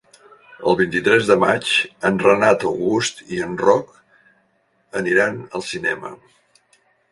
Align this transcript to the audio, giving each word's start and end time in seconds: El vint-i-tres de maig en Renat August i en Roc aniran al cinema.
El 0.69 0.77
vint-i-tres 0.77 1.27
de 1.31 1.35
maig 1.43 1.73
en 2.09 2.17
Renat 2.23 2.65
August 2.71 3.21
i 3.37 3.43
en 3.49 3.55
Roc 3.65 3.93
aniran 5.03 5.41
al 5.61 5.69
cinema. 5.71 6.15